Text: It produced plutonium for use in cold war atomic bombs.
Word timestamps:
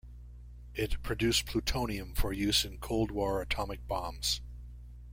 It 0.73 1.03
produced 1.03 1.45
plutonium 1.45 2.15
for 2.15 2.33
use 2.33 2.65
in 2.65 2.79
cold 2.79 3.11
war 3.11 3.39
atomic 3.39 3.87
bombs. 3.87 4.41